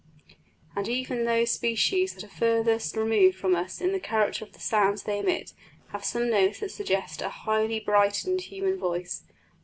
And 0.75 0.87
even 0.89 1.25
those 1.25 1.51
species 1.51 2.15
that 2.15 2.23
are 2.23 2.27
furthest 2.27 2.97
removed 2.97 3.37
from 3.37 3.53
us 3.53 3.79
in 3.79 3.91
the 3.91 3.99
character 3.99 4.43
of 4.43 4.53
the 4.53 4.59
sounds 4.59 5.03
they 5.03 5.19
emit 5.19 5.53
have 5.89 6.03
some 6.03 6.27
notes 6.31 6.59
that 6.61 6.71
suggest 6.71 7.21
a 7.21 7.29
highly 7.29 7.79
brightened 7.79 8.41
human 8.41 8.79
voice. 8.79 9.21